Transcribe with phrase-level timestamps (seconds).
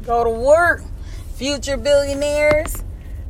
[0.00, 0.82] go to work.
[1.34, 2.84] Future billionaires,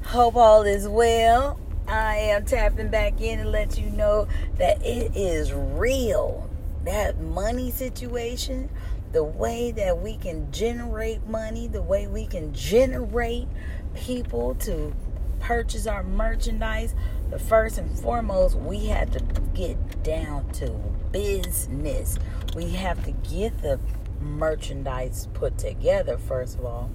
[0.05, 1.61] hope all is well.
[1.87, 4.29] I am tapping back in and let you know
[4.59, 6.49] that it is real.
[6.85, 8.71] That money situation,
[9.13, 13.49] the way that we can generate money, the way we can generate
[13.95, 14.95] people to
[15.41, 16.95] purchase our merchandise,
[17.31, 19.21] the first and foremost, we have to
[19.55, 20.71] get down to
[21.13, 22.19] business.
[22.55, 23.81] We have to get the
[24.21, 26.91] merchandise put together, first of all.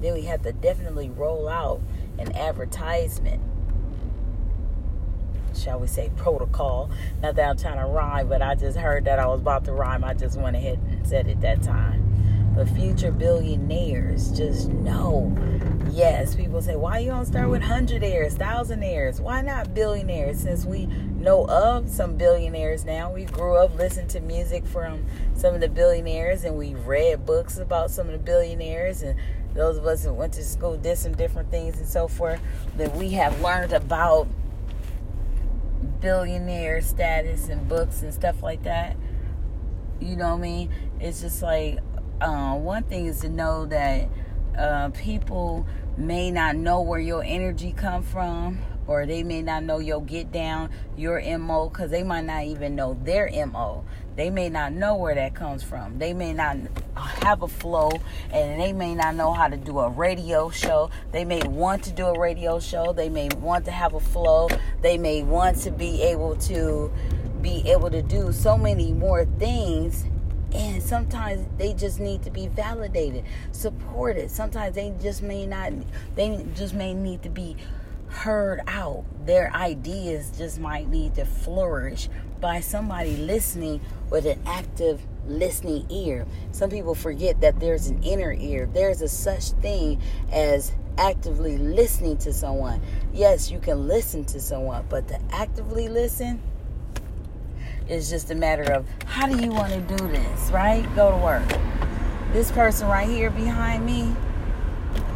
[0.00, 1.80] Then we have to definitely roll out
[2.18, 3.42] an advertisement
[5.58, 6.90] shall we say, protocol.
[7.22, 9.72] Not that I'm trying to rhyme, but I just heard that I was about to
[9.72, 10.04] rhyme.
[10.04, 12.17] I just went ahead and said it that time.
[12.58, 15.32] But future billionaires just know.
[15.92, 19.20] Yes, people say, why you don't start with hundredaires, thousandaires?
[19.20, 20.40] Why not billionaires?
[20.40, 23.12] Since we know of some billionaires now.
[23.12, 27.58] We grew up listening to music from some of the billionaires and we read books
[27.58, 29.16] about some of the billionaires and
[29.54, 32.40] those of us that went to school did some different things and so forth
[32.76, 34.26] that we have learned about
[36.00, 38.96] billionaire status and books and stuff like that.
[40.00, 40.70] You know what I mean?
[40.98, 41.78] It's just like
[42.20, 44.08] uh, one thing is to know that
[44.56, 45.66] uh, people
[45.96, 50.32] may not know where your energy come from or they may not know your get
[50.32, 53.84] down, your MO, because they might not even know their MO.
[54.16, 55.98] They may not know where that comes from.
[55.98, 56.56] They may not
[56.96, 57.90] have a flow
[58.32, 60.90] and they may not know how to do a radio show.
[61.12, 62.92] They may want to do a radio show.
[62.94, 64.48] They may want to have a flow.
[64.80, 66.90] They may want to be able to
[67.42, 70.06] be able to do so many more things
[70.52, 75.72] and sometimes they just need to be validated supported sometimes they just may not
[76.14, 77.56] they just may need to be
[78.08, 79.04] heard out.
[79.26, 82.08] Their ideas just might need to flourish
[82.40, 86.26] by somebody listening with an active listening ear.
[86.52, 88.68] Some people forget that there's an inner ear.
[88.72, 90.00] There's a such thing
[90.32, 92.80] as actively listening to someone.
[93.12, 96.40] Yes, you can listen to someone, but to actively listen
[97.88, 100.84] is just a matter of how do you want to do this, right?
[100.94, 101.48] Go to work.
[102.32, 104.14] This person right here behind me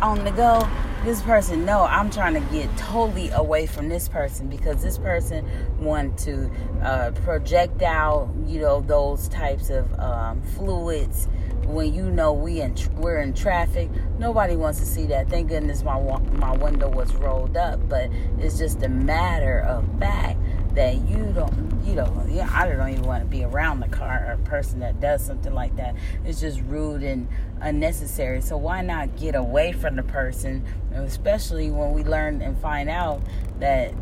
[0.00, 0.68] on the go
[1.04, 5.44] this person no i'm trying to get totally away from this person because this person
[5.80, 6.48] want to
[6.82, 11.28] uh, project out you know those types of um, fluids
[11.64, 15.82] when you know we in we're in traffic nobody wants to see that thank goodness
[15.82, 15.98] my
[16.34, 20.38] my window was rolled up but it's just a matter of fact
[20.74, 24.26] that you don't you know yeah I don't even want to be around the car
[24.28, 25.94] or person that does something like that.
[26.24, 27.28] It's just rude and
[27.60, 28.40] unnecessary.
[28.40, 30.64] So why not get away from the person?
[30.94, 33.22] Especially when we learn and find out
[33.58, 33.92] that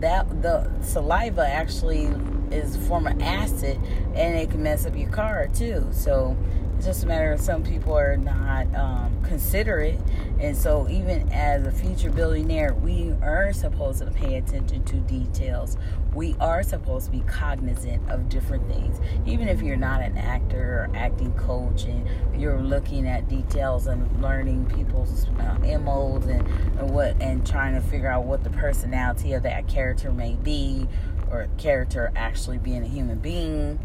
[0.00, 2.08] that the saliva actually
[2.50, 3.78] is a form of acid
[4.14, 5.86] and it can mess up your car too.
[5.90, 6.36] So
[6.82, 9.98] just a matter of some people are not um, considerate.
[10.40, 15.76] And so, even as a future billionaire, we are supposed to pay attention to details.
[16.14, 19.00] We are supposed to be cognizant of different things.
[19.26, 22.08] Even if you're not an actor or acting coach and
[22.40, 26.46] you're looking at details and learning people's uh, MOs and,
[26.78, 30.88] and what and trying to figure out what the personality of that character may be
[31.30, 33.78] or character actually being a human being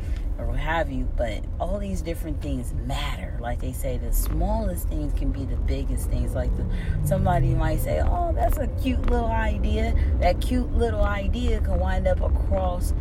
[0.44, 1.08] or what have you.
[1.16, 3.38] But all these different things matter.
[3.40, 6.36] Like they say, the smallest things can be the biggest things.
[6.36, 6.66] Like the,
[7.06, 12.08] somebody might say, "Oh, that's a cute little idea." That cute little idea can wind
[12.08, 12.94] up across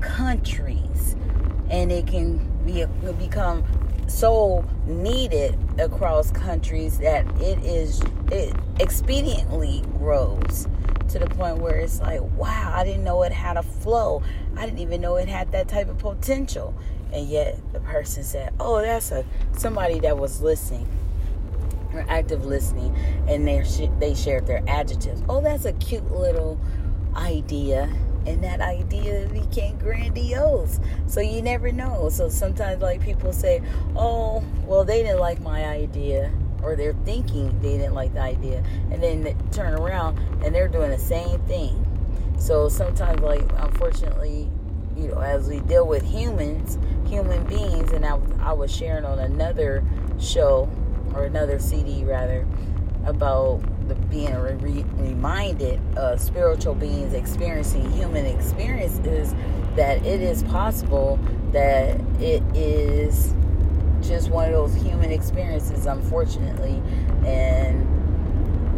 [0.00, 1.16] countries,
[1.70, 2.84] and it can be
[3.18, 3.64] become
[4.06, 8.00] so needed across countries that it is
[8.30, 10.66] it expediently grows
[11.14, 14.20] to the point where it's like, wow, I didn't know it had a flow.
[14.56, 16.74] I didn't even know it had that type of potential.
[17.12, 19.24] And yet the person said, oh, that's a
[19.56, 20.88] somebody that was listening
[21.92, 22.92] or active listening
[23.28, 23.62] and they
[24.00, 25.22] they shared their adjectives.
[25.28, 26.58] Oh, that's a cute little
[27.14, 27.88] idea
[28.26, 30.80] and that idea became grandiose.
[31.06, 32.08] So you never know.
[32.08, 33.62] So sometimes like people say,
[33.94, 36.32] "Oh, well they didn't like my idea."
[36.64, 40.90] Or they're thinking they didn't like the idea and then turn around and they're doing
[40.90, 41.80] the same thing.
[42.38, 44.50] So sometimes like unfortunately
[44.96, 46.78] you know as we deal with humans
[47.08, 49.84] human beings and i, I was sharing on another
[50.20, 50.68] show
[51.14, 52.46] or another cd rather
[53.04, 59.34] about the being re- reminded of spiritual beings experiencing human experiences
[59.76, 61.18] that it is possible
[61.52, 63.34] that it is
[64.06, 66.82] just one of those human experiences, unfortunately.
[67.26, 67.86] And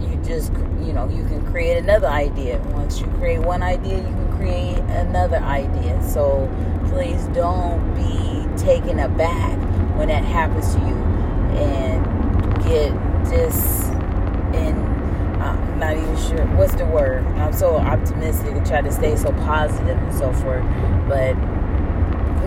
[0.01, 0.53] you just,
[0.83, 2.59] you know, you can create another idea.
[2.73, 6.03] Once you create one idea, you can create another idea.
[6.03, 6.49] So
[6.89, 9.59] please don't be taken aback
[9.97, 10.97] when that happens to you
[11.57, 12.05] and
[12.65, 12.93] get
[13.29, 13.89] this
[14.55, 14.85] in.
[15.41, 17.25] I'm not even sure what's the word.
[17.39, 20.65] I'm so optimistic and try to stay so positive and so forth,
[21.09, 21.35] but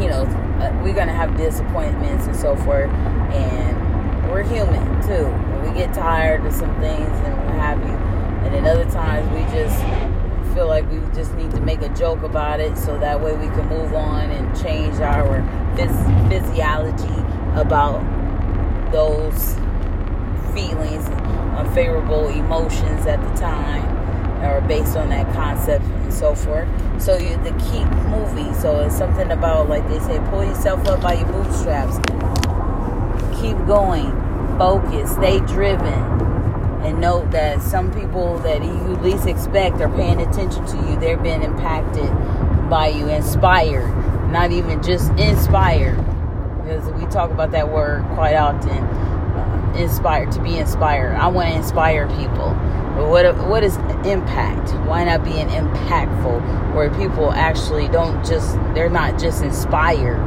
[0.01, 0.23] you know,
[0.61, 2.89] uh, we're gonna have disappointments and so forth,
[3.33, 5.27] and we're human too.
[5.67, 7.95] We get tired of some things and what have you,
[8.45, 9.77] and then other times we just
[10.53, 13.47] feel like we just need to make a joke about it so that way we
[13.47, 15.41] can move on and change our
[15.75, 17.23] phys- physiology
[17.59, 18.01] about
[18.91, 19.53] those
[20.53, 21.07] feelings,
[21.57, 23.85] unfavorable emotions at the time,
[24.44, 26.68] or based on that concept and so forth.
[27.01, 28.53] So you to keep moving.
[28.56, 31.97] So it's something about like they say, pull yourself up by your bootstraps.
[33.41, 34.12] Keep going.
[34.57, 35.12] Focus.
[35.12, 36.19] Stay driven.
[36.83, 41.00] And note that some people that you least expect are paying attention to you.
[41.00, 42.09] They're being impacted
[42.69, 43.89] by you, inspired,
[44.31, 45.97] not even just inspired.
[46.62, 48.69] Because we talk about that word quite often.
[48.71, 51.15] Uh, inspired, to be inspired.
[51.15, 52.56] I want to inspire people.
[53.07, 54.73] What what is impact?
[54.85, 56.75] Why not being impactful?
[56.75, 60.19] Where people actually don't just they're not just inspired.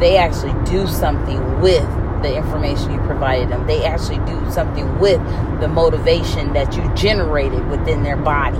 [0.00, 1.88] They actually do something with
[2.22, 3.66] the information you provided them.
[3.66, 5.20] They actually do something with
[5.60, 8.58] the motivation that you generated within their body.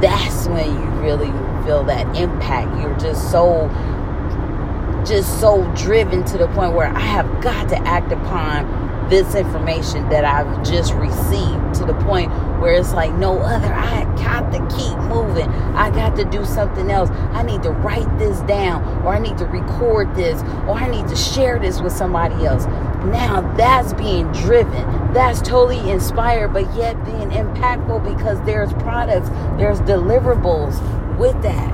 [0.00, 1.32] That's when you really
[1.64, 2.76] feel that impact.
[2.80, 3.68] You're just so
[5.06, 10.08] just so driven to the point where I have got to act upon this information
[10.08, 13.72] that I've just received to the point where it's like no other.
[13.72, 15.48] I got to keep moving.
[15.74, 17.10] I got to do something else.
[17.10, 21.08] I need to write this down, or I need to record this, or I need
[21.08, 22.66] to share this with somebody else.
[23.04, 25.12] Now that's being driven.
[25.12, 29.28] That's totally inspired, but yet being impactful because there's products,
[29.58, 30.80] there's deliverables
[31.18, 31.72] with that.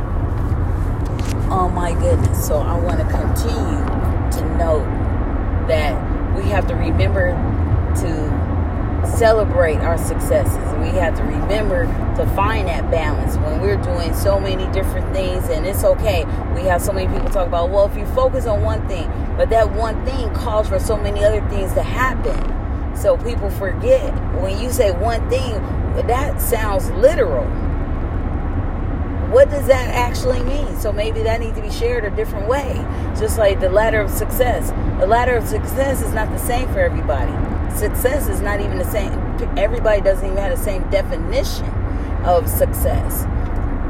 [1.51, 2.47] Oh my goodness.
[2.47, 3.85] So I want to continue
[4.33, 4.85] to note
[5.69, 7.31] that we have to remember
[7.97, 8.40] to
[9.07, 10.57] celebrate our successes.
[10.79, 11.87] We have to remember
[12.17, 16.25] to find that balance when we're doing so many different things, and it's okay.
[16.55, 19.51] We have so many people talk about, well, if you focus on one thing, but
[19.51, 22.97] that one thing calls for so many other things to happen.
[22.97, 25.53] So people forget when you say one thing,
[26.07, 27.47] that sounds literal
[29.31, 30.77] what does that actually mean?
[30.81, 32.85] So maybe that needs to be shared a different way.
[33.17, 34.71] Just like the ladder of success.
[34.99, 37.50] The ladder of success is not the same for everybody.
[37.77, 39.13] Success is not even the same.
[39.57, 41.67] Everybody doesn't even have the same definition
[42.25, 43.25] of success.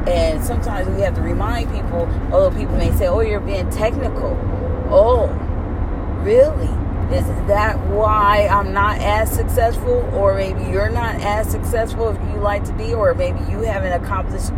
[0.06, 4.38] And sometimes we have to remind people, although people may say, oh, you're being technical.
[4.90, 5.26] Oh,
[6.22, 6.68] really?
[7.14, 10.08] Is that why I'm not as successful?
[10.14, 12.94] Or maybe you're not as successful as you like to be?
[12.94, 14.52] Or maybe you haven't accomplished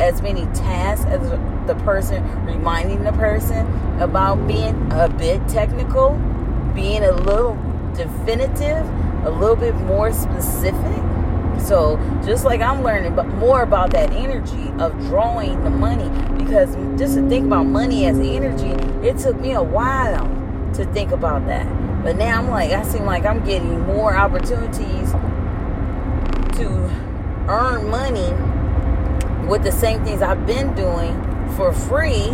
[0.00, 1.20] as many tasks as
[1.66, 3.66] the person reminding the person
[4.00, 6.10] about being a bit technical,
[6.74, 7.54] being a little
[7.94, 8.86] definitive,
[9.24, 11.02] a little bit more specific.
[11.60, 16.74] So, just like I'm learning but more about that energy of drawing the money, because
[16.98, 18.70] just to think about money as energy,
[19.06, 20.26] it took me a while
[20.74, 21.66] to think about that.
[22.02, 25.12] But now I'm like, I seem like I'm getting more opportunities
[26.58, 26.90] to
[27.48, 28.32] earn money
[29.48, 31.14] with the same things I've been doing
[31.56, 32.28] for free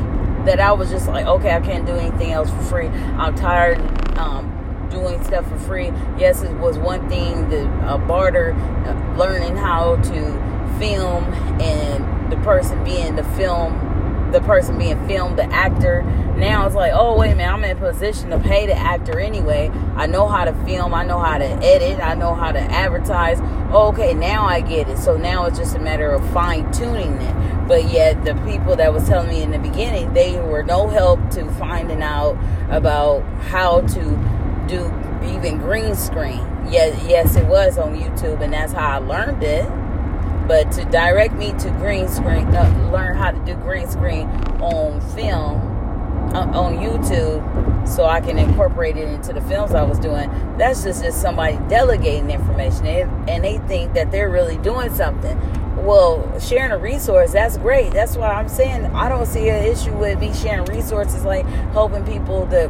[0.45, 2.87] that I was just like, okay, I can't do anything else for free.
[2.89, 3.79] I'm tired
[4.17, 4.50] um,
[4.91, 5.87] doing stuff for free.
[6.19, 11.25] Yes, it was one thing, the uh, barter, uh, learning how to film
[11.61, 13.91] and the person being the film
[14.33, 16.03] the person being filmed, the actor.
[16.37, 19.19] Now it's like, oh wait a minute, I'm in a position to pay the actor
[19.19, 19.71] anyway.
[19.97, 23.41] I know how to film, I know how to edit, I know how to advertise.
[23.73, 24.99] Okay, now I get it.
[24.99, 27.69] So now it's just a matter of fine tuning it.
[27.69, 31.31] But yet the people that was telling me in the beginning, they were no help
[31.31, 32.37] to finding out
[32.71, 34.40] about how to
[34.71, 34.93] do
[35.25, 36.47] even green screen.
[36.69, 39.69] Yes, yes, it was on YouTube, and that's how I learned it
[40.51, 44.27] but to direct me to green screen, uh, learn how to do green screen
[44.61, 45.61] on film,
[46.35, 50.29] uh, on YouTube, so I can incorporate it into the films I was doing.
[50.59, 55.39] That's just just somebody delegating information, and, and they think that they're really doing something.
[55.77, 57.93] Well, sharing a resource, that's great.
[57.93, 62.05] That's why I'm saying I don't see an issue with me sharing resources like helping
[62.05, 62.69] people to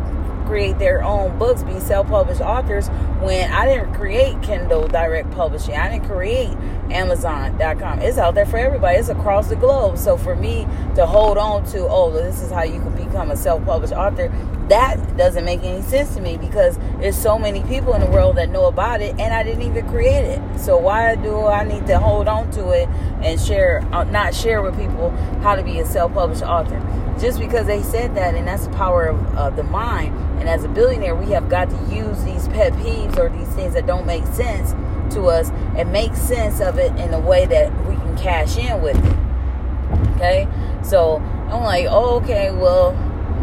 [0.51, 2.89] create their own books, be self-published authors
[3.21, 5.77] when I didn't create Kindle Direct Publishing.
[5.77, 6.51] I didn't create
[6.91, 8.01] Amazon.com.
[8.01, 8.99] It's out there for everybody.
[8.99, 9.97] It's across the globe.
[9.97, 10.67] So for me
[10.97, 14.29] to hold on to, oh, this is how you can become a self-published author,
[14.69, 18.37] that doesn't make any sense to me because there's so many people in the world
[18.37, 20.59] that know about it and I didn't even create it.
[20.59, 22.89] So why do I need to hold on to it
[23.23, 25.11] and share, uh, not share with people
[25.43, 26.81] how to be a self-published author?
[27.21, 30.65] Just because they said that, and that's the power of uh, the mind and as
[30.65, 34.07] a billionaire, we have got to use these pet peeves or these things that don't
[34.07, 34.73] make sense
[35.15, 38.81] to us and make sense of it in a way that we can cash in
[38.81, 40.11] with it.
[40.17, 40.49] Okay?
[40.83, 41.17] So
[41.51, 42.93] I'm like, oh, okay, well,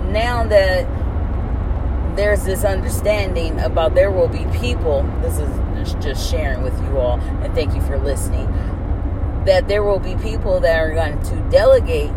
[0.10, 0.88] now that
[2.16, 7.20] there's this understanding about there will be people, this is just sharing with you all,
[7.20, 8.48] and thank you for listening,
[9.46, 12.10] that there will be people that are going to delegate.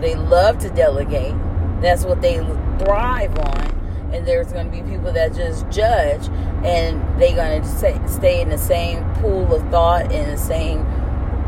[0.00, 1.34] They love to delegate.
[1.80, 2.36] That's what they
[2.78, 4.10] thrive on.
[4.12, 6.28] And there's going to be people that just judge
[6.64, 10.80] and they're going to stay in the same pool of thought in the same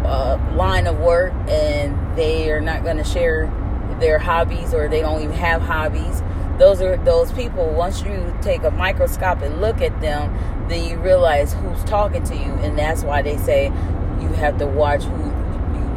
[0.04, 3.46] uh, line of work and they are not going to share
[3.98, 6.22] their hobbies or they don't even have hobbies
[6.58, 10.32] those are those people once you take a microscopic look at them
[10.68, 13.66] then you realize who's talking to you and that's why they say
[14.20, 15.39] you have to watch who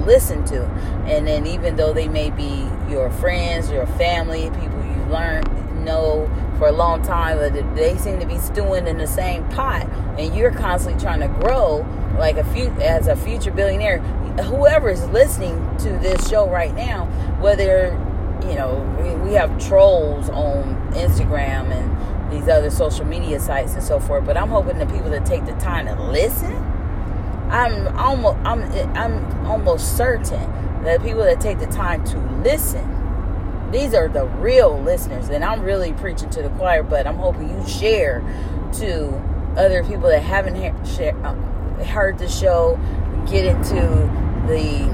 [0.06, 0.64] listen to.
[1.06, 5.50] And then even though they may be your friends your family people you've learned
[5.84, 9.88] know for a long time but they seem to be stewing in the same pot
[10.18, 11.86] and you're constantly trying to grow
[12.18, 14.00] like a few as a future billionaire
[14.44, 17.06] whoever is listening to this show right now
[17.42, 17.88] whether
[18.44, 18.80] you know
[19.24, 24.38] we, have trolls on instagram and these other social media sites and so forth but
[24.38, 26.54] i'm hoping the people that take the time to listen
[27.54, 28.64] i'm almost i'm
[28.98, 32.90] i'm almost certain that people that take the time to listen
[33.72, 35.30] these are the real listeners.
[35.30, 38.22] And i'm really preaching to the choir but i'm hoping you share
[38.74, 39.08] to
[39.58, 40.56] other people that haven't
[40.86, 41.34] share, uh,
[41.86, 42.80] heard the show
[43.30, 43.80] get into
[44.48, 44.92] the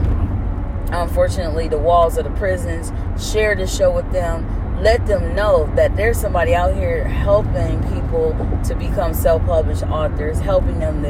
[0.92, 2.92] unfortunately the walls of the prisons
[3.32, 4.56] share the show with them.
[4.82, 8.32] Let them know that there's somebody out here helping people
[8.66, 11.10] to become self-published authors helping them to,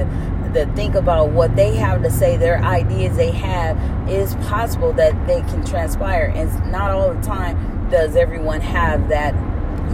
[0.54, 3.78] to think about what they have to say their ideas they have
[4.10, 9.34] is possible that they can transpire and not all the time does everyone have that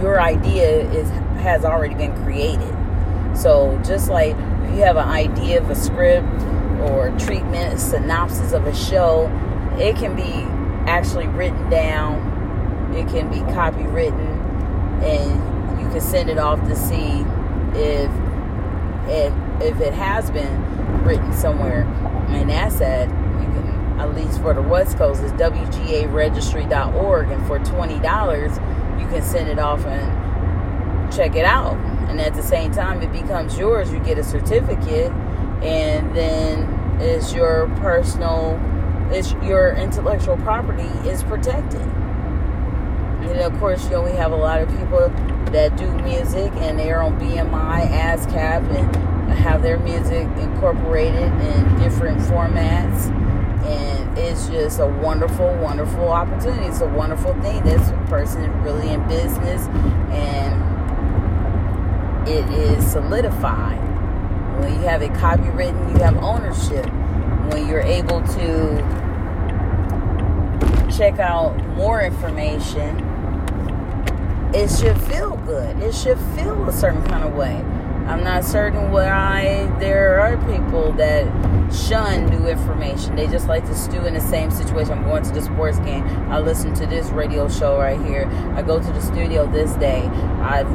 [0.00, 1.08] your idea is
[1.40, 2.74] has already been created
[3.36, 6.42] so just like if you have an idea of a script
[6.80, 9.26] or treatment, synopsis of a show,
[9.78, 10.44] it can be
[10.90, 12.34] actually written down.
[12.94, 14.42] It can be copywritten,
[15.02, 17.24] and you can send it off to see
[17.74, 18.10] if
[19.08, 21.82] if if it has been written somewhere.
[22.28, 27.58] And that's at you can at least for the West Coast is WGAregistry.org, and for
[27.60, 28.52] twenty dollars
[29.00, 31.76] you can send it off and check it out
[32.08, 35.12] and at the same time it becomes yours you get a certificate
[35.62, 38.60] and then it's your personal
[39.10, 44.60] it's your intellectual property is protected and of course you know we have a lot
[44.60, 45.08] of people
[45.52, 52.18] that do music and they're on bmi ascap and have their music incorporated in different
[52.18, 53.10] formats
[53.66, 58.88] and it's just a wonderful wonderful opportunity it's a wonderful thing this person is really
[58.90, 59.66] in business
[60.12, 60.76] and
[62.26, 63.78] it is solidified.
[64.58, 66.84] When you have it copywritten, you have ownership.
[67.52, 68.76] When you're able to
[70.90, 72.98] check out more information,
[74.52, 75.80] it should feel good.
[75.80, 77.62] It should feel a certain kind of way.
[78.06, 81.24] I'm not certain why there are people that
[81.72, 83.16] shun new information.
[83.16, 84.92] They just like to stew in the same situation.
[84.92, 86.04] I'm going to the sports game.
[86.30, 88.26] I listen to this radio show right here.
[88.54, 90.02] I go to the studio this day.
[90.40, 90.68] I've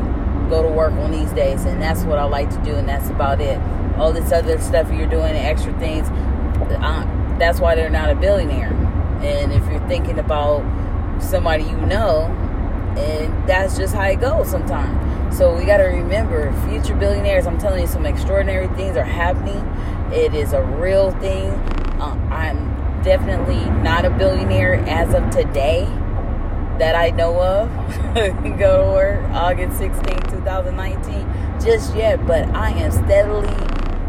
[0.51, 3.09] go to work on these days, and that's what I like to do, and that's
[3.09, 3.57] about it.
[3.97, 8.73] All this other stuff you're doing, extra things, uh, that's why they're not a billionaire.
[9.23, 10.61] And if you're thinking about
[11.21, 12.25] somebody you know,
[12.97, 15.00] and that's just how it goes sometimes.
[15.31, 17.47] So we got to remember, future billionaires.
[17.47, 19.65] I'm telling you, some extraordinary things are happening.
[20.13, 21.49] It is a real thing.
[22.01, 25.85] Uh, I'm definitely not a billionaire as of today
[26.79, 27.69] that I know of
[28.59, 33.55] go to work August 16, 2019, just yet, but I am steadily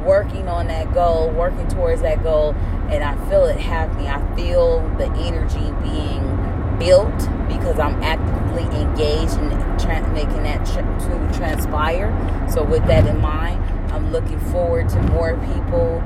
[0.04, 2.54] working on that goal, working towards that goal,
[2.90, 4.08] and I feel it happening.
[4.08, 6.41] I feel the energy being
[6.78, 7.16] built
[7.48, 12.10] because I'm actively engaged in tra- making that to transpire.
[12.50, 13.62] So, with that in mind,
[13.92, 16.02] I'm looking forward to more people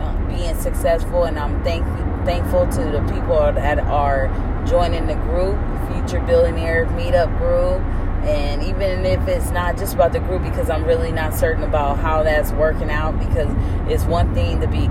[0.00, 1.86] uh, being successful, and I'm thank-
[2.24, 4.28] thankful to the people that are
[4.66, 5.58] joining the group
[5.92, 7.82] Future Billionaire Meetup group.
[8.24, 11.98] And even if it's not just about the group, because I'm really not certain about
[11.98, 13.52] how that's working out, because
[13.92, 14.88] it's one thing to be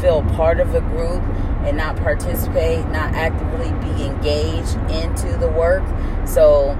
[0.00, 1.22] feel part of a group
[1.64, 5.82] and not participate, not actively be engaged into the work.
[6.26, 6.70] So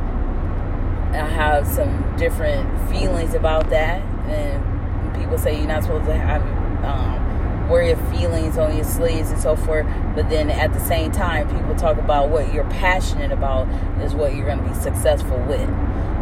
[1.13, 4.03] I have some different feelings about that.
[4.29, 6.43] And people say you're not supposed to have
[6.85, 9.87] um, wear your feelings on your sleeves and so forth.
[10.15, 13.69] But then at the same time, people talk about what you're passionate about
[14.03, 15.69] is what you're going to be successful with.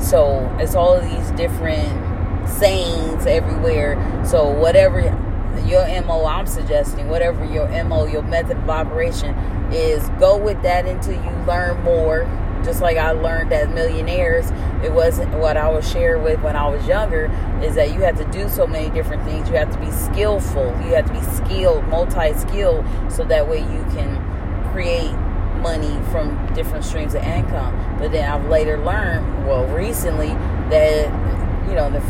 [0.03, 4.25] So it's all of these different sayings everywhere.
[4.25, 5.01] So whatever
[5.67, 9.35] your MO I'm suggesting, whatever your MO, your method of operation
[9.73, 12.29] is, go with that until you learn more.
[12.65, 14.51] Just like I learned as millionaires,
[14.85, 17.31] it wasn't what I was shared with when I was younger,
[17.63, 19.49] is that you have to do so many different things.
[19.49, 20.67] You have to be skillful.
[20.85, 24.17] You have to be skilled, multi skilled, so that way you can
[24.73, 25.13] create
[25.61, 27.97] money from different streams of income.
[27.99, 31.07] But then I've later learned, well, recently, that,
[31.69, 32.01] you know, the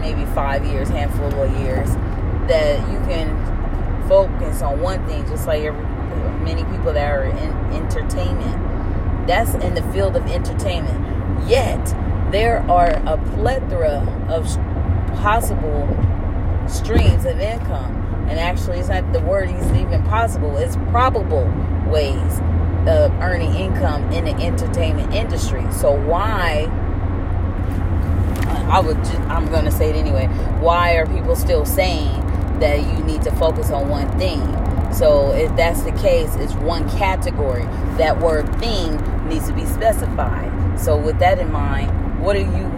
[0.00, 1.90] maybe five years, handful of years,
[2.48, 5.82] that you can focus on one thing, just like every,
[6.42, 9.26] many people that are in entertainment.
[9.26, 11.48] That's in the field of entertainment.
[11.48, 11.84] Yet,
[12.32, 14.46] there are a plethora of
[15.20, 15.86] possible
[16.66, 17.94] streams of income.
[18.28, 21.50] And actually, it's not the word is even possible, it's probable
[21.86, 22.40] ways
[22.86, 25.64] of earning income in the entertainment industry.
[25.72, 26.66] So, why?
[28.70, 28.98] I would.
[29.28, 30.26] I'm going to say it anyway.
[30.60, 32.27] Why are people still saying
[32.60, 34.40] that you need to focus on one thing.
[34.92, 37.64] So if that's the case, it's one category.
[37.98, 38.96] That word thing
[39.28, 40.80] needs to be specified.
[40.80, 42.68] So with that in mind, what are you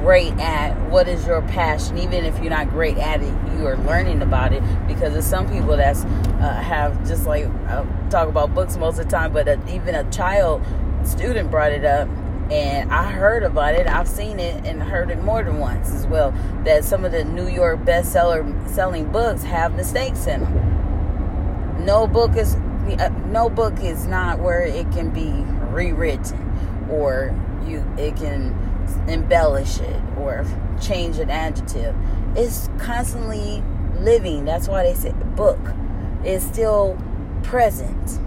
[0.00, 0.78] great at?
[0.88, 1.98] What is your passion?
[1.98, 5.50] Even if you're not great at it, you are learning about it because there's some
[5.50, 9.48] people that's uh, have just like I talk about books most of the time, but
[9.48, 10.64] a, even a child
[11.04, 12.08] student brought it up
[12.50, 13.86] and I heard about it.
[13.86, 16.32] I've seen it and heard it more than once as well.
[16.64, 21.84] That some of the New York bestseller selling books have mistakes in them.
[21.84, 25.30] No book is uh, no book is not where it can be
[25.70, 27.36] rewritten or
[27.66, 28.56] you it can
[29.08, 30.46] embellish it or
[30.80, 31.94] change an adjective.
[32.34, 33.62] It's constantly
[33.98, 34.46] living.
[34.46, 35.60] That's why they say book
[36.24, 36.96] is still
[37.42, 38.18] present.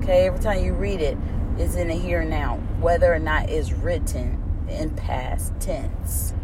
[0.00, 1.16] Okay, every time you read it,
[1.58, 6.34] it's in the here and now whether or not it's written in past tense.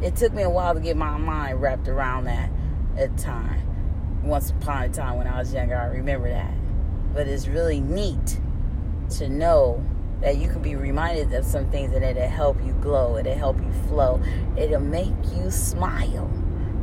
[0.00, 2.48] It took me a while to get my mind wrapped around that
[2.96, 4.22] at time.
[4.22, 6.54] Once upon a time when I was younger, I remember that.
[7.12, 8.38] But it's really neat
[9.16, 9.84] to know
[10.20, 13.60] that you can be reminded of some things and it'll help you glow, it'll help
[13.60, 14.22] you flow,
[14.56, 16.30] it'll make you smile.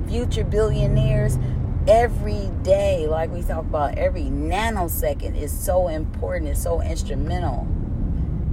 [0.10, 1.40] Future billionaires,
[1.88, 7.68] every day, like we talk about, every nanosecond is so important, it's so instrumental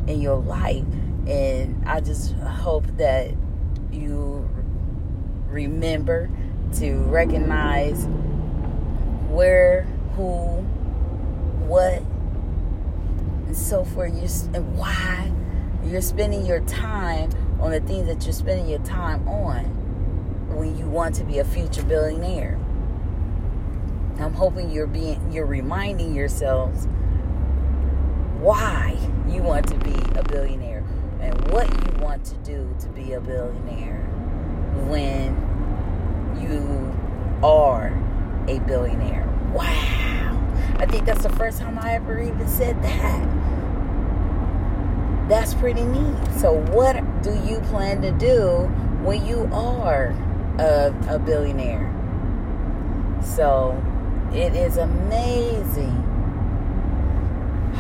[0.08, 0.84] in your life.
[1.26, 3.30] And I just hope that
[3.92, 4.48] you
[5.48, 6.30] remember
[6.76, 8.06] to recognize
[9.28, 9.82] where,
[10.16, 10.62] who,
[11.66, 12.02] what,
[13.46, 15.30] and so forth, you, and why
[15.84, 19.64] you're spending your time on the things that you're spending your time on
[20.56, 22.58] when you want to be a future billionaire.
[24.18, 26.88] I'm hoping you're being you're reminding yourselves
[28.40, 28.96] why
[29.30, 30.84] you want to be a billionaire
[31.20, 34.02] and what you want to do to be a billionaire
[34.88, 35.36] when
[36.40, 36.94] you
[37.46, 37.88] are
[38.48, 39.26] a billionaire.
[39.52, 40.38] Wow.
[40.78, 43.28] I think that's the first time I ever even said that.
[45.28, 46.16] That's pretty neat.
[46.38, 48.70] So, what do you plan to do
[49.02, 50.14] when you are
[50.58, 51.94] a, a billionaire?
[53.22, 53.82] So,
[54.32, 56.07] it is amazing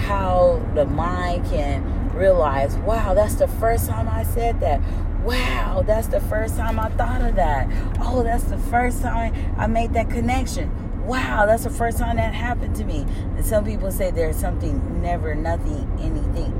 [0.08, 4.80] how the mind can realize, wow, that's the first time I said that.
[5.22, 7.68] Wow, that's the first time I thought of that.
[8.00, 11.06] Oh, that's the first time I made that connection.
[11.06, 13.04] Wow, that's the first time that happened to me.
[13.36, 16.54] And some people say there's something, never, nothing, anything.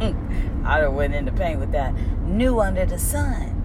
[0.64, 1.94] I don't went into pain with that.
[2.24, 3.56] New under the sun.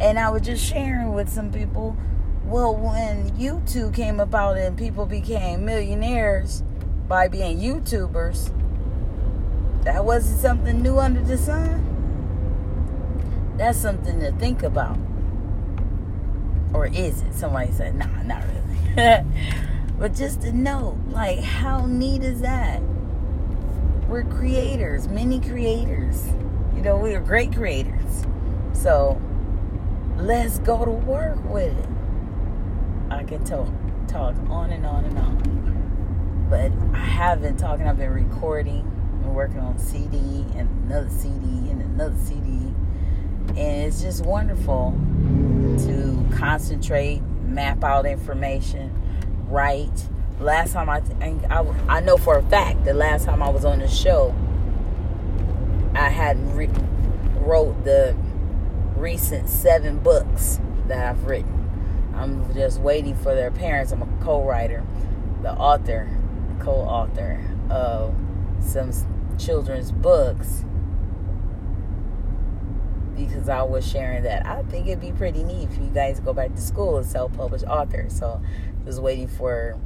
[0.00, 1.96] And I was just sharing with some people.
[2.44, 6.62] Well, when YouTube came about and people became millionaires,
[7.12, 8.50] by being YouTubers,
[9.84, 11.84] that wasn't something new under the sun.
[13.58, 14.96] That's something to think about.
[16.72, 17.34] Or is it?
[17.34, 19.26] Somebody said, nah, not really.
[19.98, 22.80] but just to know, like, how neat is that?
[24.08, 26.28] We're creators, many creators.
[26.74, 28.24] You know, we are great creators.
[28.72, 29.20] So
[30.16, 31.88] let's go to work with it.
[33.10, 33.68] I can talk
[34.08, 35.61] talk on and on and on
[36.52, 37.88] but I have been talking.
[37.88, 38.80] I've been recording.
[39.24, 42.74] and working on CD and another CD and another CD,
[43.48, 44.92] and it's just wonderful
[45.86, 48.92] to concentrate, map out information,
[49.48, 50.10] write.
[50.40, 51.00] Last time I,
[51.48, 54.34] I, I know for a fact the last time I was on the show,
[55.94, 56.68] I hadn't re-
[57.38, 58.14] wrote the
[58.96, 62.12] recent seven books that I've written.
[62.14, 63.90] I'm just waiting for their parents.
[63.90, 64.84] I'm a co-writer,
[65.40, 66.10] the author
[66.62, 68.14] co-author of
[68.60, 68.92] some
[69.38, 70.64] children's books
[73.16, 76.32] because I was sharing that I think it'd be pretty neat if you guys go
[76.32, 78.18] back to school as self-published authors.
[78.18, 78.40] So,
[78.84, 79.78] just waiting for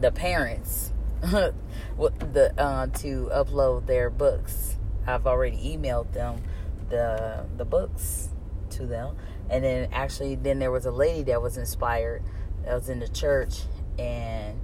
[0.00, 4.76] the parents the uh, to upload their books.
[5.06, 6.42] I've already emailed them
[6.90, 8.30] the the books
[8.70, 9.16] to them,
[9.48, 12.22] and then actually, then there was a lady that was inspired
[12.64, 13.62] that was in the church,
[13.98, 14.58] and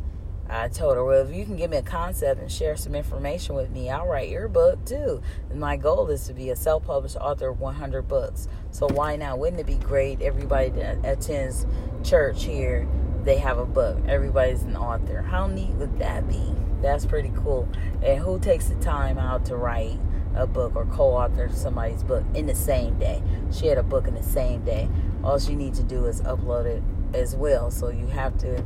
[0.50, 3.54] I told her, well, if you can give me a concept and share some information
[3.54, 5.20] with me, I'll write your book too.
[5.50, 8.48] And my goal is to be a self published author of 100 books.
[8.70, 9.38] So why not?
[9.38, 10.22] Wouldn't it be great?
[10.22, 11.66] Everybody that attends
[12.02, 12.88] church here,
[13.24, 13.98] they have a book.
[14.08, 15.20] Everybody's an author.
[15.20, 16.54] How neat would that be?
[16.80, 17.68] That's pretty cool.
[18.02, 19.98] And who takes the time out to write
[20.34, 23.22] a book or co author somebody's book in the same day?
[23.52, 24.88] She had a book in the same day.
[25.22, 26.82] All she needs to do is upload it
[27.14, 27.70] as well.
[27.70, 28.64] So you have to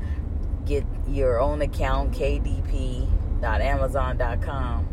[0.66, 4.88] get your own account, kdp.amazon.com,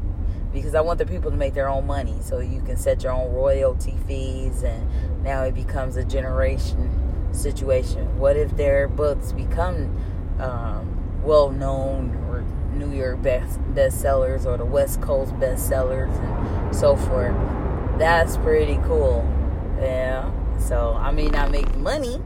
[0.53, 2.17] because I want the people to make their own money.
[2.21, 8.17] So you can set your own royalty fees, and now it becomes a generation situation.
[8.17, 9.95] What if their books become
[10.39, 12.43] um, well known or
[12.75, 17.35] New York best bestsellers or the West Coast bestsellers and so forth?
[17.97, 19.27] That's pretty cool.
[19.79, 20.31] Yeah.
[20.57, 22.21] So I may not make money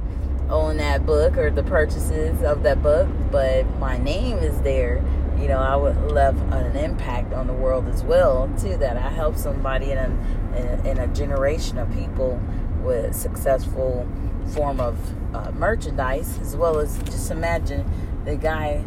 [0.54, 5.04] own that book or the purchases of that book, but my name is there.
[5.38, 8.78] You know, I would love an impact on the world as well, too.
[8.78, 12.40] That I help somebody in a, in a generation of people
[12.84, 14.08] with successful
[14.54, 14.98] form of
[15.36, 17.90] uh, merchandise, as well as just imagine
[18.24, 18.86] the guy.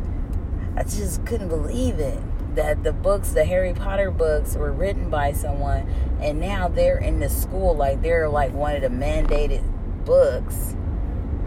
[0.77, 2.19] I just couldn't believe it
[2.55, 7.19] that the books, the Harry Potter books, were written by someone, and now they're in
[7.19, 9.65] the school like they're like one of the mandated
[10.05, 10.77] books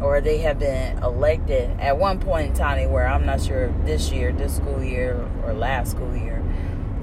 [0.02, 4.12] or they have been elected at one point in time where I'm not sure this
[4.12, 6.44] year, this school year, or last school year.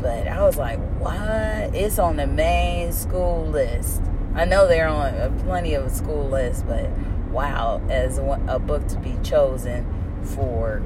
[0.01, 1.75] But I was like, what?
[1.75, 4.03] It's on the main school list.
[4.35, 6.91] I know they're on plenty of school lists, but
[7.31, 9.87] wow, as a book to be chosen
[10.23, 10.83] for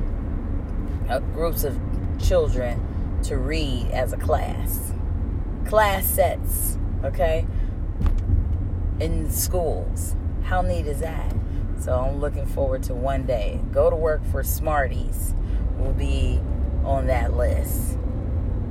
[1.08, 1.78] uh, groups of
[2.20, 4.92] children to read as a class.
[5.66, 7.46] Class sets, okay?
[9.00, 10.16] In schools.
[10.44, 11.34] How neat is that?
[11.80, 13.58] So I'm looking forward to one day.
[13.72, 15.34] Go to work for Smarties
[15.78, 16.38] will be
[16.84, 17.96] on that list.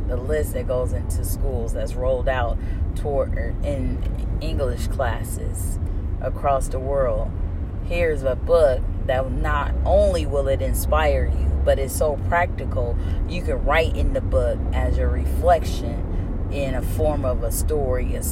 [0.08, 2.60] The list that goes into schools that's rolled out
[2.96, 5.80] toward er, in English classes
[6.22, 7.32] across the world.
[7.86, 12.96] Here's a book that not only will it inspire you, but it's so practical.
[13.28, 18.14] You can write in the book as your reflection in a form of a story,
[18.14, 18.24] a,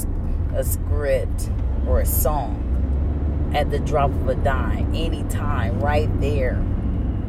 [0.53, 1.49] a script,
[1.87, 2.66] or a song
[3.58, 6.63] at the drop of a dime, anytime, right there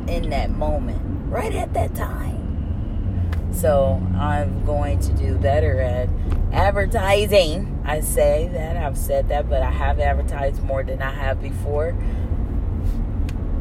[0.08, 3.48] in that moment, right at that time.
[3.50, 6.10] So I'm going to do better at
[6.52, 7.80] advertising.
[7.86, 11.96] I say that, I've said that, but I have advertised more than I have before.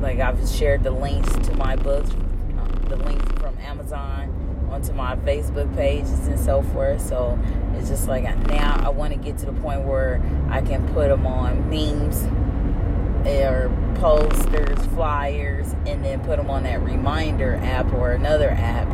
[0.01, 2.09] Like I've shared the links to my books,
[2.89, 7.01] the links from Amazon onto my Facebook pages and so forth.
[7.01, 7.39] So
[7.75, 11.07] it's just like now I want to get to the point where I can put
[11.07, 12.27] them on memes
[13.25, 18.87] or posters, flyers, and then put them on that reminder app or another app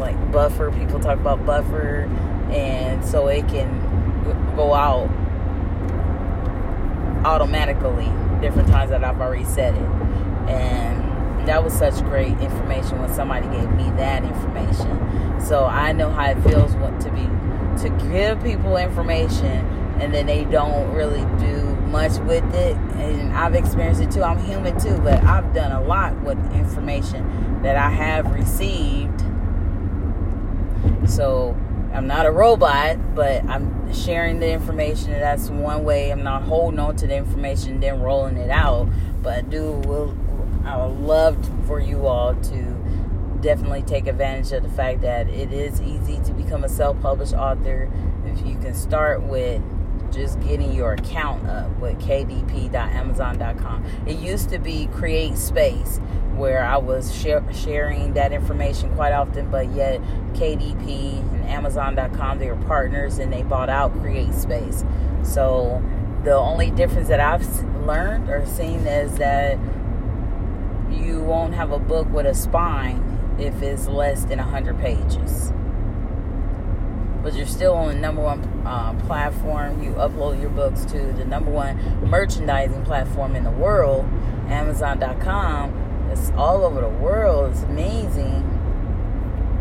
[0.00, 0.70] like Buffer.
[0.72, 2.04] People talk about Buffer,
[2.50, 3.70] and so it can
[4.56, 5.08] go out
[7.24, 10.50] automatically different times that I've already said it.
[10.50, 15.40] And that was such great information when somebody gave me that information.
[15.40, 17.28] So I know how it feels to be
[17.78, 19.66] to give people information
[20.00, 24.22] and then they don't really do much with it and I've experienced it too.
[24.22, 29.20] I'm human too, but I've done a lot with information that I have received.
[31.06, 31.54] So
[31.92, 35.12] I'm not a robot, but I'm sharing the information.
[35.12, 36.10] That's one way.
[36.10, 38.88] I'm not holding on to the information, then rolling it out.
[39.22, 40.16] But I do will.
[40.64, 45.52] I would love for you all to definitely take advantage of the fact that it
[45.52, 47.90] is easy to become a self-published author
[48.24, 49.60] if you can start with
[50.12, 53.84] just getting your account up with kdp.amazon.com.
[54.06, 55.98] It used to be Create Space,
[56.36, 60.00] where I was share, sharing that information quite often, but yet
[60.34, 64.84] KDP and Amazon.com, they were partners and they bought out Create Space.
[65.22, 65.82] So
[66.24, 67.46] the only difference that I've
[67.84, 69.58] learned or seen is that
[70.90, 75.52] you won't have a book with a spine if it's less than 100 pages
[77.22, 79.82] but you're still on the number one uh, platform.
[79.82, 81.76] You upload your books to the number one
[82.08, 84.04] merchandising platform in the world,
[84.48, 86.08] Amazon.com.
[86.10, 87.52] It's all over the world.
[87.52, 88.48] It's amazing.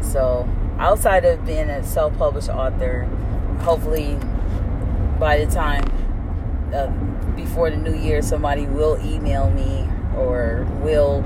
[0.02, 3.04] So, outside of being a self published author,
[3.62, 4.18] hopefully
[5.20, 5.84] by the time
[6.74, 6.88] uh,
[7.36, 11.24] before the new year, somebody will email me or will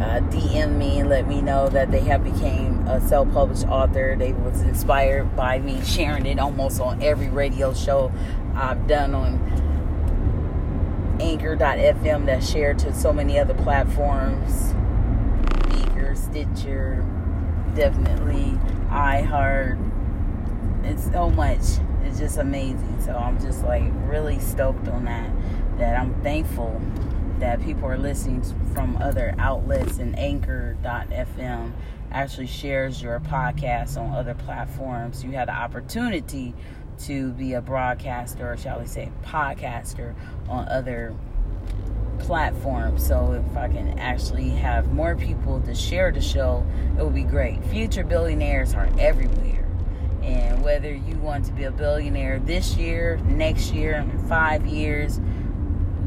[0.00, 4.14] uh, DM me and let me know that they have became a self-published author.
[4.18, 8.12] They was inspired by me sharing it almost on every radio show
[8.54, 9.40] I've done on
[11.18, 14.74] Anchor.fm that shared to so many other platforms.
[15.62, 17.02] Breaker, Stitcher,
[17.74, 18.58] definitely
[18.90, 19.82] iHeart.
[20.84, 21.62] It's so much.
[22.04, 23.00] It's just amazing.
[23.00, 25.30] So I'm just like really stoked on that.
[25.78, 26.80] That I'm thankful
[27.40, 31.72] that people are listening from other outlets and anchor.fm
[32.10, 35.24] actually shares your podcast on other platforms.
[35.24, 36.54] You had the opportunity
[37.00, 40.14] to be a broadcaster, or shall we say, podcaster
[40.48, 41.14] on other
[42.18, 43.06] platforms.
[43.06, 46.66] So if I can actually have more people to share the show,
[46.98, 47.62] it would be great.
[47.66, 49.66] Future billionaires are everywhere.
[50.22, 55.20] And whether you want to be a billionaire this year, next year, five years,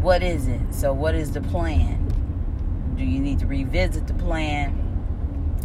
[0.01, 0.61] what is it?
[0.71, 2.05] So, what is the plan?
[2.95, 4.75] Do you need to revisit the plan?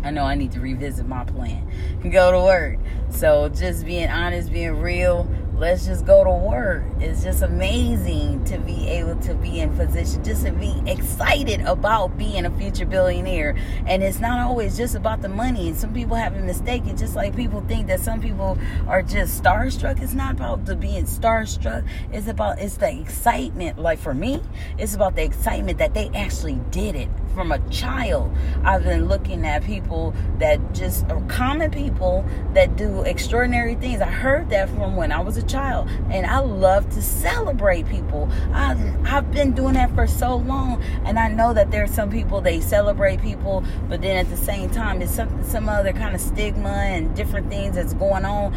[0.03, 1.71] I know I need to revisit my plan.
[2.11, 2.79] Go to work.
[3.11, 6.83] So, just being honest, being real, let's just go to work.
[7.01, 12.19] It's just amazing to be able to be in position, just to be excited about
[12.19, 13.57] being a future billionaire.
[13.87, 15.69] And it's not always just about the money.
[15.69, 16.83] And some people have a mistake.
[16.87, 20.03] It's just like people think that some people are just starstruck.
[20.03, 21.87] It's not about the being starstruck.
[22.13, 23.79] It's about it's the excitement.
[23.79, 24.43] Like for me,
[24.77, 28.35] it's about the excitement that they actually did it from a child.
[28.65, 34.01] I've been looking at people that just are common people that do extraordinary things.
[34.01, 38.29] I heard that from when I was a child, and I love to celebrate people.
[38.53, 42.41] I've, I've been doing that for so long, and I know that there's some people
[42.41, 46.21] they celebrate people, but then at the same time, it's some some other kind of
[46.21, 48.55] stigma and different things that's going on.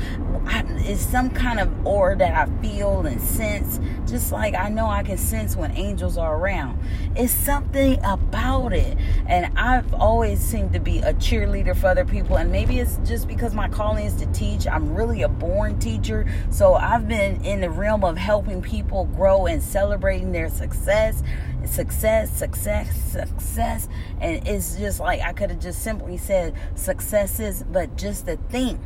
[0.48, 4.88] I, it's some kind of aura that I feel and sense, just like I know
[4.88, 6.80] I can sense when angels are around.
[7.16, 12.38] It's something about it, and I've always seemed to be a cheerleader for other people,
[12.38, 14.68] and maybe it's just because my calling is to teach.
[14.68, 19.46] I'm really a born teacher, so I've been in the realm of helping people grow
[19.46, 21.24] and celebrating their success,
[21.66, 23.88] success, success, success.
[24.22, 28.80] And it's just like I could have just simply said successes, but just to think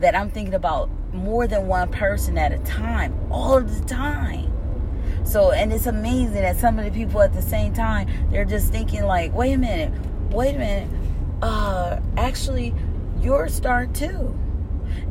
[0.00, 4.57] that I'm thinking about more than one person at a time, all the time.
[5.28, 8.72] So, and it's amazing that some of the people at the same time, they're just
[8.72, 9.92] thinking, like, wait a minute,
[10.30, 10.88] wait a minute,
[11.42, 12.74] uh, actually,
[13.20, 14.34] you're a star too.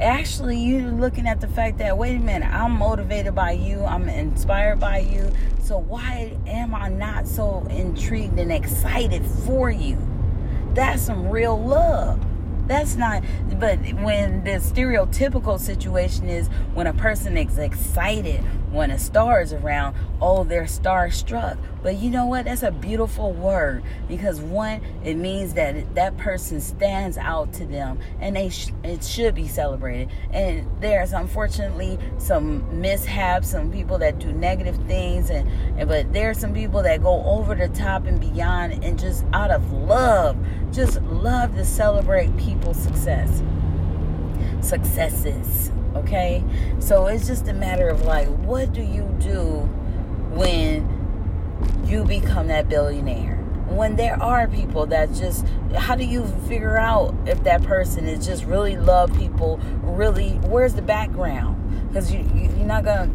[0.01, 4.09] Actually you're looking at the fact that wait a minute i'm motivated by you i'm
[4.09, 9.97] inspired by you so why am i not so intrigued and excited for you?
[10.73, 12.23] That's some real love.
[12.67, 13.23] That's not
[13.59, 19.53] but when the stereotypical situation is when a person is excited when a star is
[19.53, 21.57] around, oh, they're starstruck.
[21.81, 22.45] But you know what?
[22.45, 27.99] That's a beautiful word because one, it means that that person stands out to them,
[28.19, 30.09] and they sh- it should be celebrated.
[30.31, 35.47] And there's unfortunately some mishaps, some people that do negative things, and,
[35.79, 39.23] and but there are some people that go over the top and beyond, and just
[39.33, 40.37] out of love,
[40.71, 43.41] just love to celebrate people's success,
[44.61, 46.43] successes Okay?
[46.79, 49.61] So it's just a matter of like, what do you do
[50.31, 50.93] when
[51.85, 53.35] you become that billionaire?
[53.67, 58.25] When there are people that just, how do you figure out if that person is
[58.25, 59.57] just really love people?
[59.83, 61.87] Really, where's the background?
[61.87, 63.11] Because you, you, you're not gonna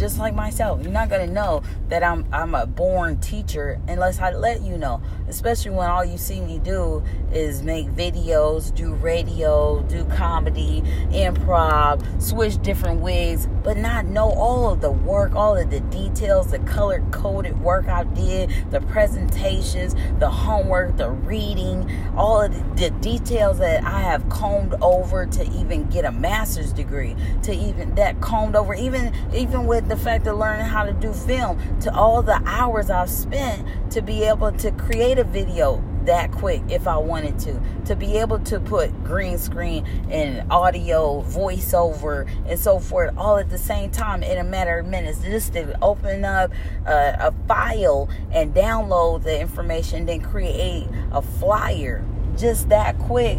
[0.00, 0.82] just like myself.
[0.82, 5.02] You're not gonna know that I'm I'm a born teacher unless I let you know.
[5.28, 12.02] Especially when all you see me do is make videos, do radio, do comedy, improv,
[12.20, 16.58] switch different wigs, but not know all of the work, all of the details, the
[16.60, 23.58] color coded work I did, the presentations, the homework, the reading, all of the, details
[23.58, 28.56] that I have combed over to even get a master's degree, to even that combed
[28.56, 32.40] over, even even with the fact of learning how to do film, to all the
[32.46, 37.38] hours I've spent to be able to create a video that quick if I wanted
[37.40, 37.60] to.
[37.86, 43.50] To be able to put green screen and audio, voiceover, and so forth all at
[43.50, 45.20] the same time in a matter of minutes.
[45.20, 46.52] Just to open up
[46.86, 52.04] a file and download the information, then create a flyer
[52.36, 53.38] just that quick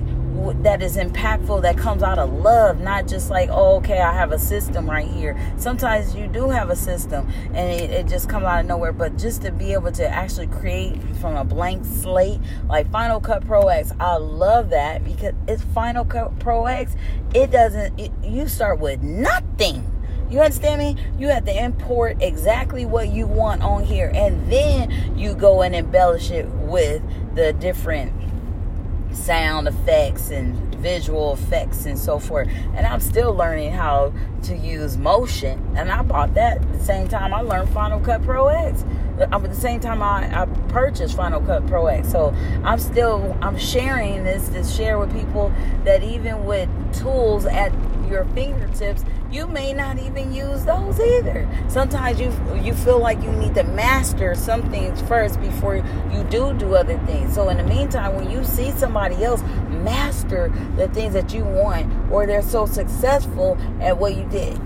[0.63, 4.31] that is impactful that comes out of love not just like oh okay i have
[4.31, 5.37] a system right here.
[5.57, 9.17] Sometimes you do have a system and it, it just comes out of nowhere but
[9.17, 13.67] just to be able to actually create from a blank slate like final cut pro
[13.67, 16.95] x i love that because it's final cut pro x.
[17.33, 19.87] It doesn't it, you start with nothing.
[20.29, 21.03] You understand me?
[21.17, 25.75] You have to import exactly what you want on here, and then you go and
[25.75, 27.01] embellish it with
[27.35, 28.13] the different
[29.13, 32.47] sound effects and visual effects and so forth.
[32.73, 35.75] And I'm still learning how to use motion.
[35.75, 38.83] And I bought that the same time I learned Final Cut Pro X.
[39.19, 42.11] At the same time I, I purchased Final Cut Pro X.
[42.11, 47.71] So I'm still I'm sharing this to share with people that even with tools at
[48.11, 51.47] your fingertips, you may not even use those either.
[51.69, 56.53] Sometimes you you feel like you need to master some things first before you do
[56.53, 57.33] do other things.
[57.33, 61.91] So in the meantime, when you see somebody else master the things that you want,
[62.11, 64.59] or they're so successful at what you did,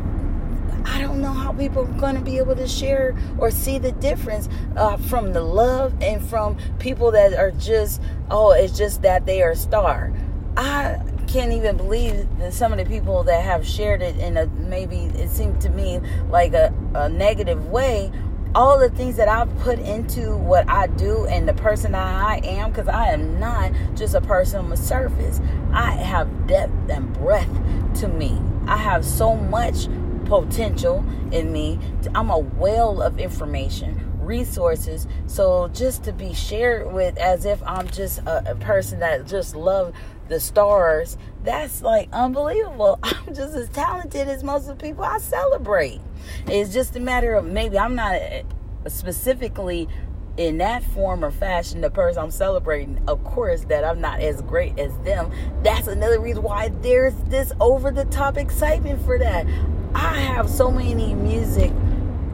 [0.86, 3.92] I don't know how people are going to be able to share or see the
[3.92, 9.26] difference uh, from the love and from people that are just, oh, it's just that
[9.26, 10.14] they are a star.
[10.58, 11.02] I
[11.36, 15.00] can't even believe that some of the people that have shared it in a maybe
[15.16, 18.10] it seemed to me like a, a negative way
[18.56, 22.38] all the things that I've put into what I do and the person that I
[22.38, 25.42] am, because I am not just a person on the surface.
[25.74, 28.42] I have depth and breadth to me.
[28.66, 29.90] I have so much
[30.24, 31.78] potential in me.
[32.16, 35.08] I'm a well of information resources.
[35.28, 39.56] So just to be shared with as if I'm just a, a person that just
[39.56, 39.94] love
[40.28, 43.00] the stars, that's like unbelievable.
[43.04, 46.02] I'm just as talented as most of the people I celebrate.
[46.48, 48.44] It's just a matter of maybe I'm not uh,
[48.88, 49.88] specifically
[50.38, 54.42] in that form or fashion the person I'm celebrating, of course, that I'm not as
[54.42, 55.32] great as them.
[55.64, 59.48] That's another reason why there's this over the top excitement for that.
[59.94, 61.72] I have so many music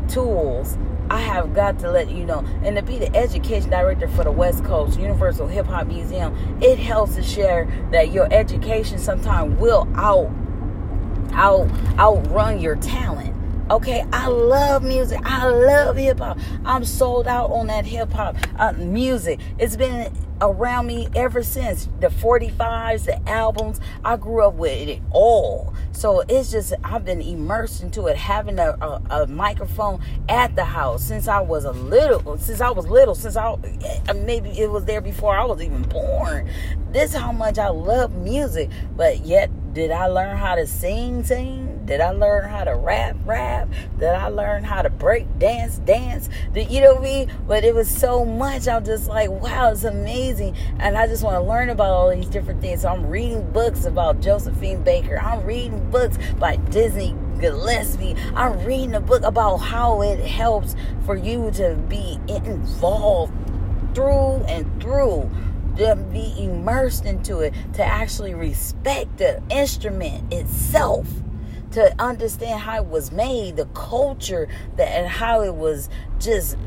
[0.08, 0.78] tools
[1.12, 2.40] I have got to let you know.
[2.64, 6.80] And to be the education director for the West Coast Universal Hip Hop Museum, it
[6.80, 10.32] helps to share that your education sometimes will out
[11.34, 11.70] out
[12.00, 13.31] outrun your talent.
[13.72, 15.22] Okay, I love music.
[15.24, 16.38] I love hip hop.
[16.66, 19.40] I'm sold out on that hip hop uh, music.
[19.60, 23.80] It's been around me ever since the 45s, the albums.
[24.04, 25.74] I grew up with it all.
[25.94, 30.66] So it's just, I've been immersed into it, having a, a, a microphone at the
[30.66, 34.70] house since I was a little, since I was little, since I, eh, maybe it
[34.70, 36.50] was there before I was even born.
[36.92, 41.86] This how much I love music, but yet did I learn how to sing, sing?
[41.86, 43.70] Did I learn how to rap, rap?
[43.98, 46.30] Did I learn how to break dance, dance?
[46.54, 47.28] Did you know me?
[47.48, 48.68] But it was so much.
[48.68, 50.56] I'm just like, wow, it's amazing.
[50.80, 52.82] And I just want to learn about all these different things.
[52.82, 55.18] So I'm reading books about Josephine Baker.
[55.20, 58.16] I'm reading books by Dizzy Gillespie.
[58.36, 63.34] I'm reading a book about how it helps for you to be involved
[63.96, 65.30] through and through
[65.78, 71.08] to be immersed into it, to actually respect the instrument itself
[71.72, 76.58] to understand how it was made, the culture that and how it was just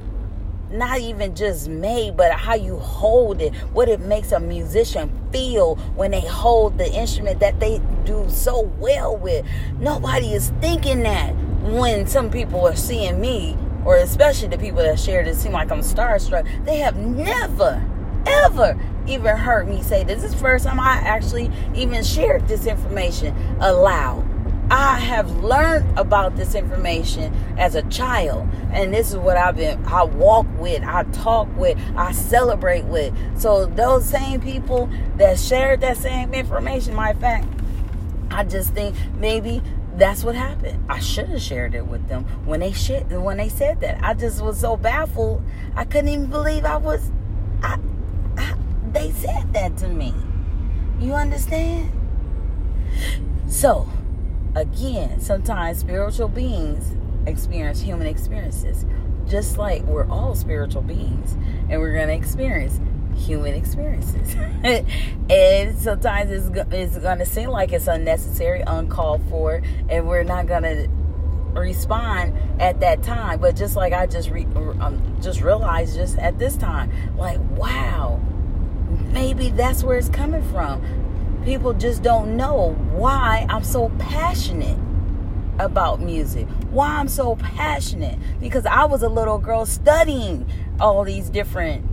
[0.70, 5.76] not even just made, but how you hold it, what it makes a musician feel
[5.94, 9.46] when they hold the instrument that they do so well with.
[9.78, 14.98] Nobody is thinking that when some people are seeing me, or especially the people that
[14.98, 16.48] share this seem like I'm starstruck.
[16.64, 17.86] They have never,
[18.26, 20.22] ever even heard me say this.
[20.22, 24.28] This is first time I actually even shared this information aloud.
[24.70, 29.84] I have learned about this information as a child, and this is what I've been.
[29.84, 33.14] I walk with, I talk with, I celebrate with.
[33.38, 37.46] So those same people that shared that same information, my fact,
[38.30, 39.62] I just think maybe
[39.96, 40.84] that's what happened.
[40.88, 44.02] I should have shared it with them when they shit when they said that.
[44.02, 45.42] I just was so baffled.
[45.76, 47.10] I couldn't even believe I was.
[47.62, 47.78] I
[48.94, 50.14] they said that to me.
[51.00, 51.90] You understand?
[53.48, 53.88] So
[54.54, 56.94] Again, sometimes spiritual beings
[57.26, 58.86] experience human experiences,
[59.26, 61.32] just like we're all spiritual beings
[61.68, 62.78] and we're going to experience
[63.16, 64.34] human experiences.
[65.28, 70.46] and sometimes it's, it's going to seem like it's unnecessary, uncalled for, and we're not
[70.46, 70.88] going to
[71.58, 73.40] respond at that time.
[73.40, 78.20] But just like I just re, um, just realized just at this time, like wow,
[79.14, 80.82] maybe that's where it's coming from
[81.44, 84.78] people just don't know why I'm so passionate
[85.58, 86.48] about music.
[86.70, 90.50] Why I'm so passionate because I was a little girl studying
[90.80, 91.86] all these different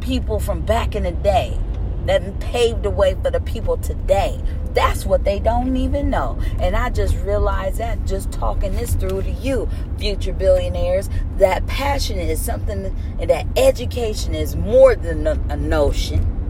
[0.00, 1.58] people from back in the day
[2.04, 4.38] that paved the way for the people today.
[4.74, 6.38] That's what they don't even know.
[6.58, 12.18] And I just realized that just talking this through to you, future billionaires, that passion
[12.18, 16.43] is something, and that education is more than a, notion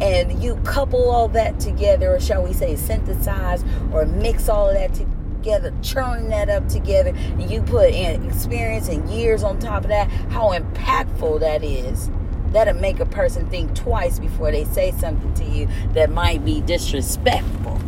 [0.00, 4.74] and you couple all that together, or shall we say synthesize or mix all of
[4.74, 5.06] that to,
[5.40, 9.88] together, churning that up together, and you put in experience and years on top of
[9.88, 12.10] that, how impactful that is.
[12.52, 16.60] That'll make a person think twice before they say something to you that might be
[16.60, 17.80] disrespectful.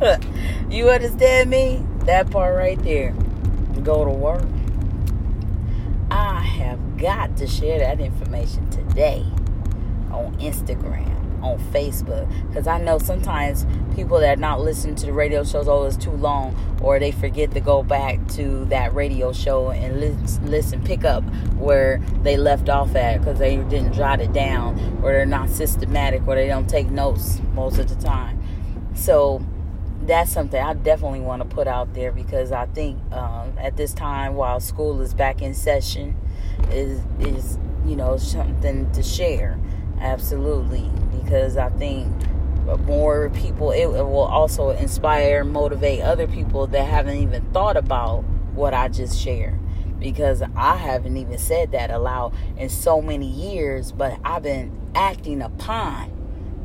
[0.70, 1.84] you understand me?
[2.00, 3.12] That part right there.
[3.82, 4.44] Go to work.
[6.10, 9.24] I have got to share that information today
[10.14, 15.12] on Instagram on Facebook because I know sometimes people that are not listening to the
[15.12, 19.32] radio shows, oh, it's too long, or they forget to go back to that radio
[19.32, 20.00] show and
[20.48, 21.22] listen, pick up
[21.54, 26.26] where they left off at because they didn't jot it down, or they're not systematic,
[26.26, 28.42] or they don't take notes most of the time.
[28.94, 29.44] So
[30.02, 33.92] that's something I definitely want to put out there because I think um, at this
[33.92, 36.16] time, while school is back in session,
[36.70, 39.58] is is you know something to share
[40.04, 42.12] absolutely because I think
[42.86, 48.22] more people it, will also inspire motivate other people that haven't even thought about
[48.54, 49.58] what I just shared.
[49.98, 55.40] Because I haven't even said that aloud in so many years but I've been acting
[55.40, 56.12] upon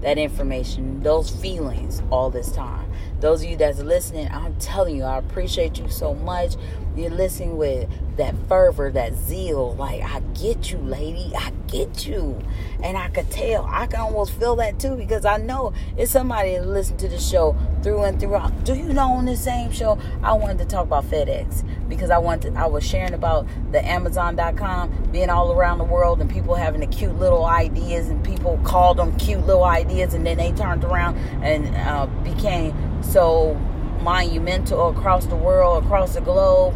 [0.02, 2.89] that information those feelings all this time
[3.20, 6.56] those of you that's listening I'm telling you I appreciate you so much
[7.00, 9.76] you're listening with that fervor, that zeal.
[9.76, 11.32] Like, I get you, lady.
[11.36, 12.39] I get you.
[12.84, 13.66] And I could tell.
[13.66, 17.20] I can almost feel that too because I know it's somebody that listened to the
[17.20, 18.64] show through and throughout.
[18.66, 22.18] Do you know on the same show, I wanted to talk about FedEx because I
[22.18, 26.56] wanted to, I was sharing about the Amazon.com being all around the world and people
[26.56, 30.52] having the cute little ideas and people called them cute little ideas and then they
[30.52, 33.56] turned around and uh, became so
[34.02, 36.76] monumental across the world, across the globe.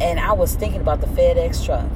[0.00, 1.88] And I was thinking about the FedEx truck.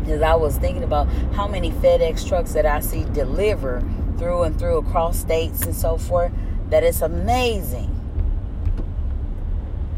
[0.00, 3.82] Because I was thinking about how many FedEx trucks that I see deliver
[4.16, 6.32] through and through across states and so forth.
[6.70, 7.94] That it's amazing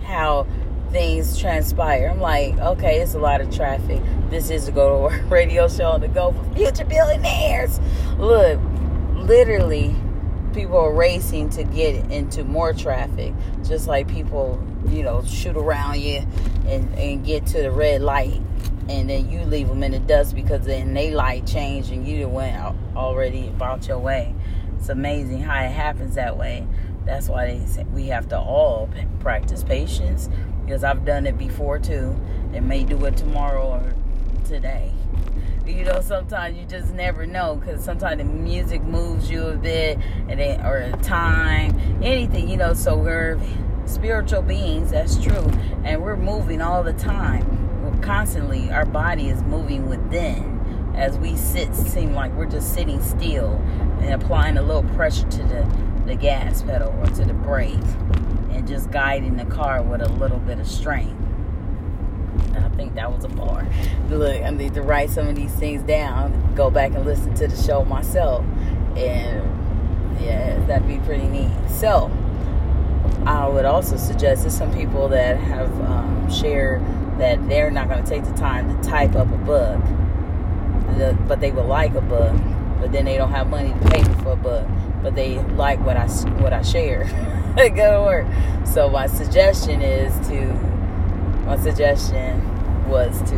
[0.05, 0.47] how
[0.91, 2.09] things transpire.
[2.09, 4.03] I'm like, okay, it's a lot of traffic.
[4.29, 7.81] This is a go to work radio show on the go for future billionaires.
[8.19, 8.61] Look,
[9.15, 9.95] literally
[10.53, 13.33] people are racing to get into more traffic
[13.65, 16.27] just like people you know shoot around you
[16.67, 18.41] and, and get to the red light
[18.91, 22.29] and then you leave them in the dust because then they light changed and you
[22.29, 24.35] went out already about your way.
[24.79, 26.67] It's amazing how it happens that way.
[27.07, 28.91] That's why they say we have to all
[29.21, 30.29] practice patience
[30.65, 32.19] because i've done it before too.
[32.53, 33.95] And may do it tomorrow or
[34.45, 34.93] today
[35.71, 39.99] you know sometimes you just never know because sometimes the music moves you a bit
[40.29, 43.39] and then or time anything you know so we're
[43.91, 45.51] spiritual beings that's true
[45.85, 47.83] and we're moving all the time.
[47.83, 50.59] We're constantly our body is moving within
[50.97, 53.55] as we sit seem like we're just sitting still
[54.01, 57.75] and applying a little pressure to the the gas pedal or to the brake
[58.51, 61.17] and just guiding the car with a little bit of strength
[62.57, 63.67] I think that was a bar.
[64.09, 67.49] Look, I need to write some of these things down, go back and listen to
[67.49, 68.45] the show myself.
[68.97, 71.51] And yeah, that'd be pretty neat.
[71.69, 72.11] So,
[73.27, 76.83] I would also suggest to some people that have um, shared
[77.19, 79.79] that they're not going to take the time to type up a book,
[81.29, 82.35] but they would like a book,
[82.81, 84.67] but then they don't have money to pay for a book,
[85.03, 86.07] but they like what I
[86.41, 87.05] what I share.
[87.57, 88.27] go to work.
[88.67, 90.53] So my suggestion is to
[91.51, 92.41] my suggestion
[92.89, 93.37] was to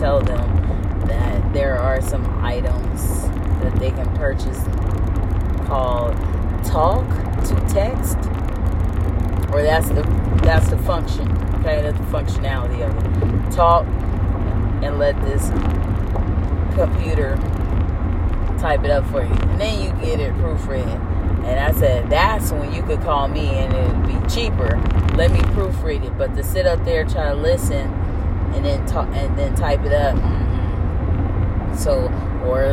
[0.00, 3.22] tell them that there are some items
[3.62, 4.58] that they can purchase
[5.68, 6.16] called
[6.64, 7.06] talk
[7.44, 8.16] to text
[9.52, 10.02] or that's the
[10.42, 11.30] that's the function
[11.60, 13.52] okay that's the functionality of it.
[13.52, 13.86] Talk
[14.82, 15.50] and let this
[16.74, 17.36] computer
[18.58, 19.32] type it up for you.
[19.32, 21.11] And then you get it proofread
[21.44, 24.78] and I said that's when you could call me and it'd be cheaper
[25.16, 27.92] let me proofread it but to sit up there try to listen
[28.54, 30.16] and then talk and then type it up.
[30.16, 31.76] Mm-hmm.
[31.76, 32.04] So,
[32.46, 32.64] or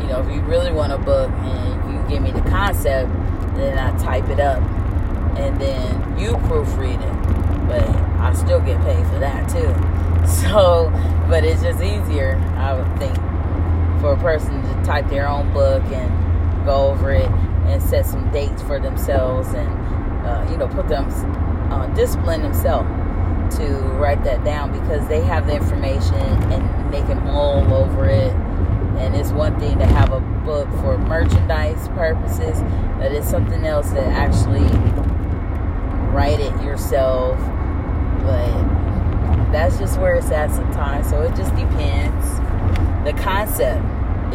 [0.00, 3.12] you know, if you really want a book and you give me the concept,
[3.56, 4.62] then I type it up,
[5.36, 7.68] and then you proofread it.
[7.68, 7.88] But
[8.20, 9.74] I still get paid for that too.
[10.24, 10.90] So,
[11.28, 13.14] but it's just easier, I would think,
[14.00, 17.28] for a person to type their own book and go over it
[17.66, 19.68] and set some dates for themselves and
[20.26, 21.08] uh, you know put them
[21.72, 22.88] uh, discipline themselves
[23.56, 23.66] to
[23.98, 28.32] write that down because they have the information and they can mull over it.
[28.98, 32.60] And it's one thing to have a book for merchandise purposes,
[32.98, 34.68] but it's something else to actually
[36.12, 37.38] write it yourself.
[38.22, 41.10] But that's just where it's at sometimes.
[41.10, 42.38] So it just depends.
[43.04, 43.84] The concept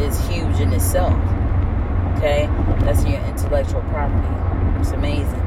[0.00, 1.14] is huge in itself.
[2.16, 2.48] Okay?
[2.80, 4.28] That's your intellectual property.
[4.80, 5.40] It's amazing.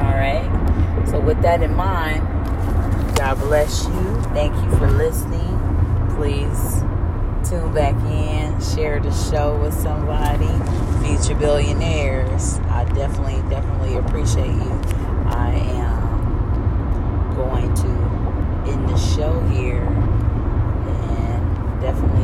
[0.00, 0.48] All right.
[1.06, 2.26] So with that in mind,
[3.16, 4.20] God bless you.
[4.32, 5.58] Thank you for listening.
[6.16, 6.82] Please
[7.48, 10.48] tune back in, share the show with somebody.
[11.04, 12.58] Future billionaires.
[12.70, 14.80] I definitely, definitely appreciate you.
[15.26, 22.22] I am going to end the show here and definitely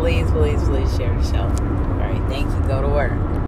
[0.00, 1.42] please, please, please share the show.
[1.42, 2.60] All right, thank you.
[2.66, 3.29] Go to work.